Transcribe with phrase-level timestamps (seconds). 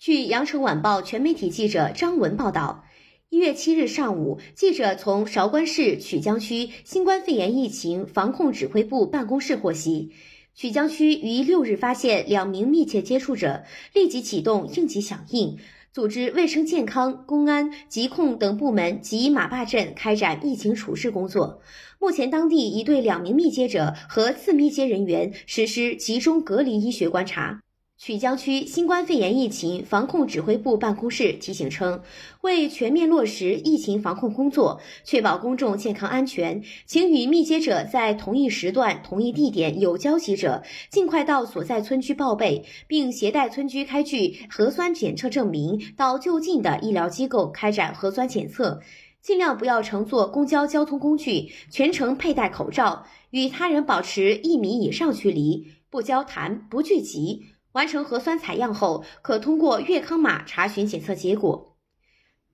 [0.00, 2.86] 据羊城晚报全媒体记者张文报道，
[3.28, 10.12] 一月七日上午，记者从韶关市曲江区新冠肺炎疫情防控指挥部办公室获悉，
[10.54, 15.58] 曲江区于六日发现两名密切接触者，立即启动应急响应，
[15.92, 21.60] 组织卫生健康、公安、疾控等部门及马坝镇开展疫情处置工作。
[21.98, 27.60] 目前，当地已对两名密接者和次密接人员实施集中隔离医学观察。
[28.00, 32.00] 曲江区新冠肺炎疫情防控指挥部办公室提醒称，
[32.40, 48.80] 为全面落实疫情防控工作，确保公众健康安全，请与密接者在同一时段、同一地点有交集者，尽快到所在村居报备，并携带村居开具核酸检测证明到就近的医疗机构开展核酸检测。
[49.20, 57.44] 尽量不要乘坐公交交通工具，全程佩戴口罩，与他人保持一米以上距离，不交谈，不聚集。
[57.72, 61.76] 完成核酸采样后，可通过粤康码查询检测结果。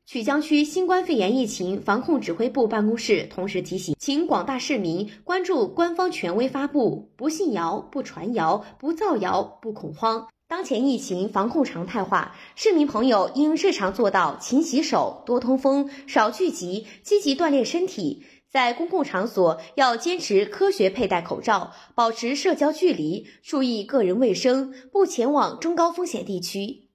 [0.05, 10.28] 曲江区新冠肺炎疫情防控指挥部办公室同时提醒，请广大市民关注官方权威发布，不信谣、不传谣、不造谣、不恐慌。
[10.48, 18.22] 当前疫情防控常态化，市民朋友应日常做到勤洗手、多通风、少聚集、积极锻炼身体。
[18.50, 26.88] 在公共场所要坚持科学佩戴口罩，保持社交距离，注意个人卫生，不前往中高风险地区。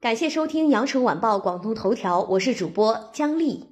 [0.00, 3.69] 感谢收听羊城晚报广东头条，我是主播姜丽。